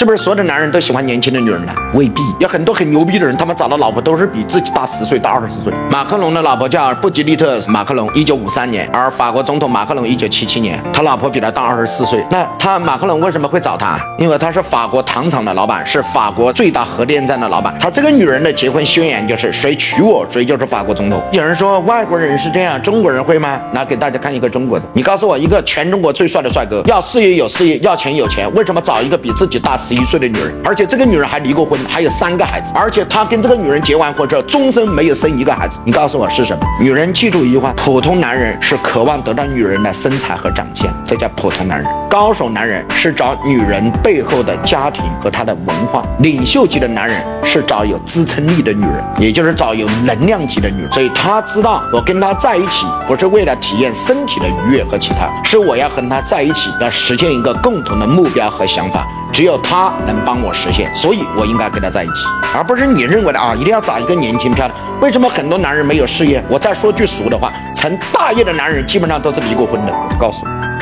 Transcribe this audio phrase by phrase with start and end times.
[0.00, 1.74] 是不是所有的男人都喜欢年轻的女人呢？
[1.92, 5.70] 未必，有很多很牛逼的人，他们找的老婆都是比自己大十岁、大二十岁。
[5.90, 12.24] 马克龙的老婆叫布吉利特·马克龙，一九五三年；而法国总统马克龙一九七七年，他老婆比他大二十四岁。
[12.30, 14.00] 那他马克龙为什么会找他？
[14.16, 17.76] 因为他是法国糖厂的老板，是法国最大核电站的老板。
[17.78, 21.22] 他这个女人的结婚宣言就是谁娶我，谁就是法国总统。
[21.32, 23.60] 有人说外国人是这样，中国人会吗？
[23.74, 30.54] 那给大家看一个中国的，你告诉我一个全中国最帅的帅哥，要事业有事业，要钱有钱，为什么找一个比自己大十一岁的女人？
[30.64, 35.80] 而且这个女人还离过婚，还有三个孩子，而且他跟这个女人结完婚之后，终身没有生一个孩子。
[35.84, 36.62] 你告诉我是什么？
[36.80, 50.90] 女人记住一句话：普通男人是渴望得到女人的身材和长相，这叫普通男人；高手男人是找女人背后的家庭和她的文化；领袖级的男人是找有支撑力的女人，也就是找有能量级的女人。
[50.90, 59.06] 所以他知道，我跟她在一起不是为了体验身体的愉悦和其他，是我要和她在一起，要实现一个共同的目标和想法。
[59.32, 64.76] 只有他能帮我实现，所以我应该跟他在一起，而不是你认为的啊，一定要找一个年轻漂亮。
[65.00, 66.42] 为什么很多男人没有事业？
[66.50, 69.92] 我再说句俗的话，成大业的男人基本上都是离过婚的。
[69.92, 70.79] 我告诉你。